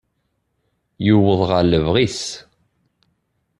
Yuweḍ 1.05 1.41
ɣer 1.49 1.63
lebɣi-s. 1.65 2.23